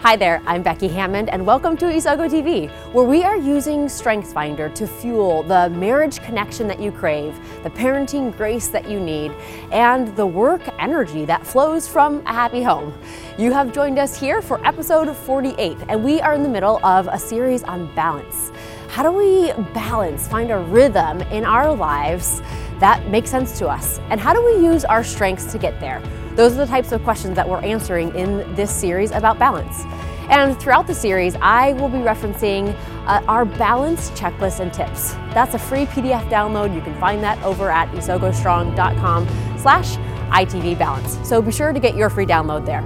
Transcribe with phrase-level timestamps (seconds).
[0.00, 4.72] Hi there, I'm Becky Hammond, and welcome to Isogo TV, where we are using StrengthsFinder
[4.74, 9.32] to fuel the marriage connection that you crave, the parenting grace that you need,
[9.72, 12.92] and the work energy that flows from a happy home.
[13.38, 17.08] You have joined us here for episode 48, and we are in the middle of
[17.08, 18.52] a series on balance.
[18.88, 22.42] How do we balance, find a rhythm in our lives
[22.80, 23.98] that makes sense to us?
[24.10, 26.02] And how do we use our strengths to get there?
[26.36, 29.84] Those are the types of questions that we're answering in this series about balance.
[30.28, 35.14] And throughout the series, I will be referencing uh, our balance checklist and tips.
[35.32, 36.74] That's a free PDF download.
[36.74, 39.26] You can find that over at isogostrong.com
[39.58, 39.96] slash
[40.28, 41.16] ITV balance.
[41.26, 42.82] So be sure to get your free download there.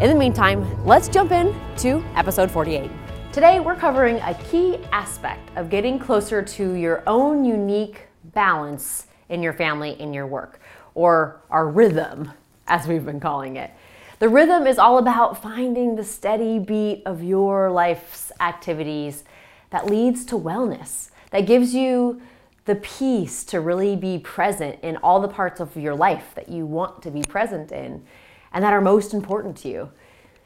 [0.00, 2.90] In the meantime, let's jump in to episode 48.
[3.30, 9.40] Today, we're covering a key aspect of getting closer to your own unique balance in
[9.40, 10.58] your family, in your work,
[10.94, 12.32] or our rhythm
[12.66, 13.70] as we've been calling it.
[14.18, 19.24] The rhythm is all about finding the steady beat of your life's activities
[19.70, 22.22] that leads to wellness, that gives you
[22.64, 26.64] the peace to really be present in all the parts of your life that you
[26.66, 28.04] want to be present in
[28.52, 29.90] and that are most important to you.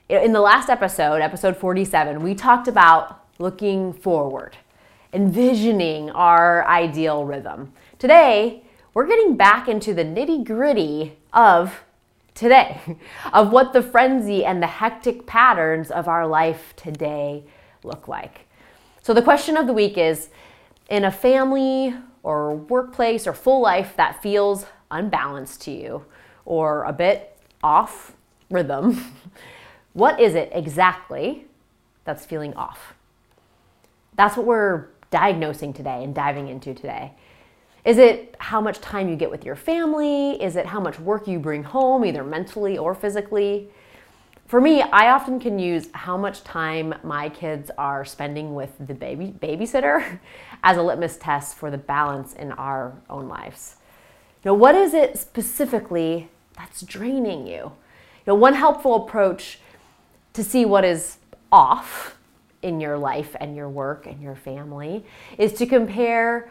[0.08, 4.56] In the last episode, episode 47, we talked about looking forward,
[5.12, 7.72] envisioning our ideal rhythm.
[7.98, 11.84] Today, we're getting back into the nitty gritty of
[12.34, 12.80] today,
[13.32, 17.44] of what the frenzy and the hectic patterns of our life today
[17.82, 18.46] look like.
[19.02, 20.28] So, the question of the week is
[20.88, 26.04] in a family or workplace or full life that feels unbalanced to you
[26.44, 28.14] or a bit off
[28.50, 29.14] rhythm,
[29.92, 31.46] what is it exactly
[32.04, 32.94] that's feeling off?
[34.16, 37.12] That's what we're diagnosing today and diving into today.
[37.84, 40.42] Is it how much time you get with your family?
[40.42, 43.70] Is it how much work you bring home, either mentally or physically?
[44.46, 48.94] For me, I often can use how much time my kids are spending with the
[48.94, 50.18] baby babysitter
[50.62, 53.76] as a litmus test for the balance in our own lives.
[54.44, 57.52] Now, what is it specifically that's draining you?
[57.52, 57.72] You
[58.26, 59.60] know, one helpful approach
[60.32, 61.18] to see what is
[61.52, 62.16] off
[62.62, 65.04] in your life and your work and your family
[65.38, 66.50] is to compare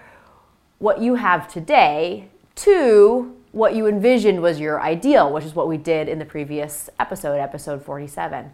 [0.80, 5.78] what you have today to what you envisioned was your ideal, which is what we
[5.78, 8.52] did in the previous episode, episode 47.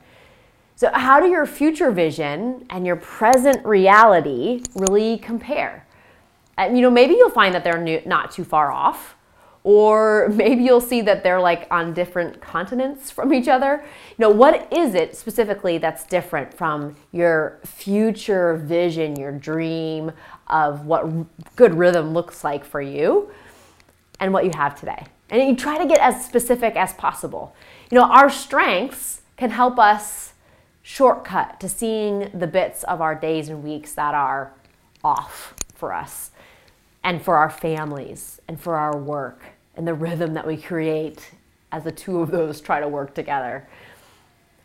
[0.76, 5.86] So, how do your future vision and your present reality really compare?
[6.58, 9.15] And, you know, maybe you'll find that they're not too far off,
[9.66, 13.84] or maybe you'll see that they're like on different continents from each other.
[14.12, 20.12] You know, what is it specifically that's different from your future vision, your dream
[20.48, 21.08] of what
[21.56, 23.32] good rhythm looks like for you
[24.20, 25.08] and what you have today.
[25.32, 27.56] And you try to get as specific as possible.
[27.90, 30.34] You know, our strengths can help us
[30.84, 34.54] shortcut to seeing the bits of our days and weeks that are
[35.04, 36.30] off for us
[37.04, 41.32] and for our families and for our work and the rhythm that we create
[41.72, 43.68] as the two of those try to work together.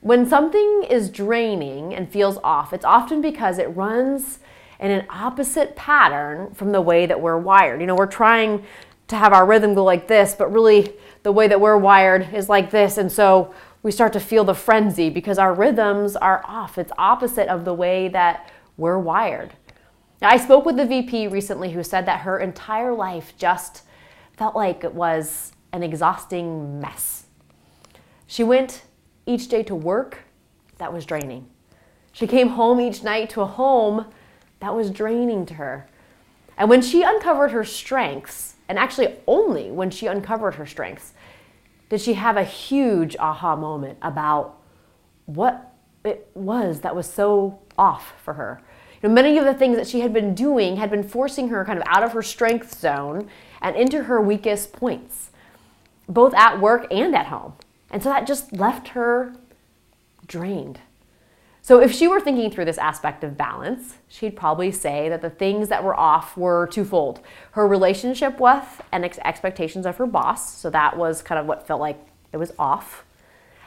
[0.00, 4.38] When something is draining and feels off, it's often because it runs
[4.78, 7.80] in an opposite pattern from the way that we're wired.
[7.80, 8.64] You know, we're trying
[9.08, 12.48] to have our rhythm go like this, but really the way that we're wired is
[12.48, 12.96] like this.
[12.96, 16.78] And so we start to feel the frenzy because our rhythms are off.
[16.78, 19.52] It's opposite of the way that we're wired.
[20.22, 23.82] Now, I spoke with the VP recently who said that her entire life just
[24.40, 27.26] felt like it was an exhausting mess.
[28.26, 28.84] She went
[29.26, 30.20] each day to work
[30.78, 31.46] that was draining.
[32.12, 34.06] She came home each night to a home
[34.60, 35.86] that was draining to her.
[36.56, 41.12] And when she uncovered her strengths, and actually only when she uncovered her strengths,
[41.90, 44.58] did she have a huge aha moment about
[45.26, 48.62] what it was that was so off for her.
[49.02, 51.78] Know, many of the things that she had been doing had been forcing her kind
[51.78, 53.28] of out of her strength zone
[53.62, 55.30] and into her weakest points,
[56.08, 57.54] both at work and at home.
[57.90, 59.34] And so that just left her
[60.26, 60.80] drained.
[61.62, 65.28] So, if she were thinking through this aspect of balance, she'd probably say that the
[65.28, 67.20] things that were off were twofold
[67.52, 70.54] her relationship with and ex- expectations of her boss.
[70.56, 72.00] So, that was kind of what felt like
[72.32, 73.04] it was off,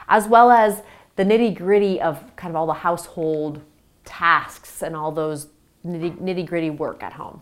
[0.08, 0.82] as well as
[1.18, 3.62] the nitty gritty of kind of all the household
[4.06, 5.48] tasks and all those
[5.86, 7.42] nitty gritty work at home.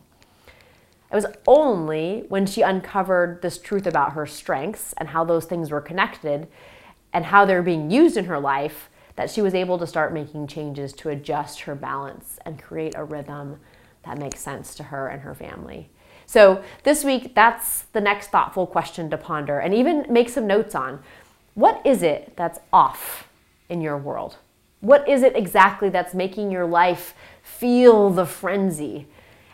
[1.11, 5.69] It was only when she uncovered this truth about her strengths and how those things
[5.69, 6.47] were connected
[7.11, 10.47] and how they're being used in her life that she was able to start making
[10.47, 13.59] changes to adjust her balance and create a rhythm
[14.05, 15.89] that makes sense to her and her family.
[16.25, 20.75] So, this week, that's the next thoughtful question to ponder and even make some notes
[20.75, 21.03] on.
[21.55, 23.27] What is it that's off
[23.67, 24.37] in your world?
[24.81, 27.13] What is it exactly that's making your life
[27.43, 29.07] feel the frenzy?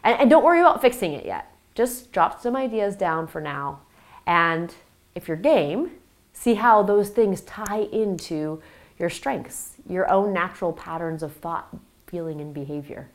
[0.04, 1.54] And, and, don't worry about fixing it yet.
[1.76, 3.82] Just drop some ideas down for now.
[4.26, 4.74] And
[5.16, 5.92] if you're game,
[6.34, 8.62] see how those things tie into
[8.98, 11.76] your strengths, your own natural patterns of thought,
[12.08, 13.10] feeling, and behavior.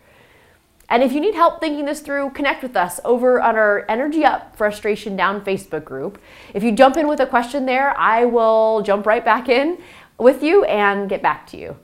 [0.88, 4.25] And if you need help thinking this through, connect with us over on our Energy
[4.25, 6.20] Up Frustration Down Facebook group.
[6.53, 9.79] If you jump in with a question there, I will jump right back in
[10.19, 11.76] with you and get back to you.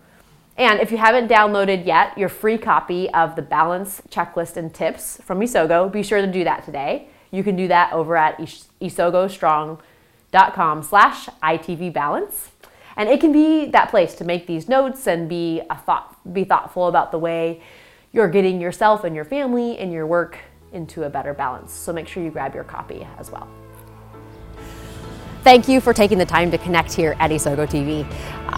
[0.58, 5.20] And if you haven't downloaded yet your free copy of the balance checklist and tips
[5.22, 7.06] from Isogo, be sure to do that today.
[7.30, 12.48] You can do that over at isogostrong.com slash itvbalance.
[12.96, 16.42] And it can be that place to make these notes and be a thought be
[16.42, 17.62] thoughtful about the way
[18.12, 20.38] you're getting yourself and your family and your work
[20.72, 21.72] into a better balance.
[21.72, 23.46] So make sure you grab your copy as well.
[25.48, 28.06] Thank you for taking the time to connect here at Isogo TV.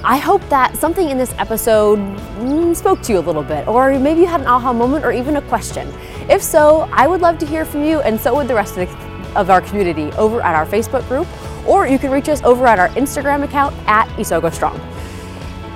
[0.02, 3.96] I hope that something in this episode mm, spoke to you a little bit, or
[3.96, 5.88] maybe you had an aha moment or even a question.
[6.28, 8.88] If so, I would love to hear from you, and so would the rest of,
[8.88, 11.28] the, of our community over at our Facebook group,
[11.64, 14.80] or you can reach us over at our Instagram account at Isogo Strong.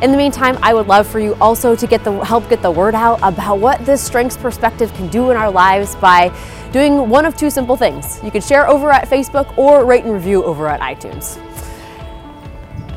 [0.03, 2.71] In the meantime, I would love for you also to get the help get the
[2.71, 6.35] word out about what this strengths perspective can do in our lives by
[6.73, 8.21] doing one of two simple things.
[8.23, 11.39] You can share over at Facebook or rate and review over at iTunes.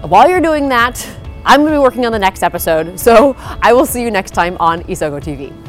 [0.04, 1.08] While you're doing that,
[1.46, 4.32] I'm going to be working on the next episode, so I will see you next
[4.32, 5.67] time on Isogo TV.